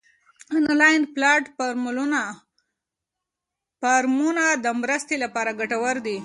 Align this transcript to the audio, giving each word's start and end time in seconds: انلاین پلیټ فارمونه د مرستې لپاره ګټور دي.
انلاین 0.57 1.01
پلیټ 1.15 1.43
فارمونه 3.81 4.43
د 4.63 4.65
مرستې 4.81 5.15
لپاره 5.23 5.51
ګټور 5.59 5.95
دي. 6.05 6.19